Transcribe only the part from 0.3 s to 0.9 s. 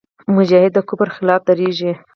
مجاهد د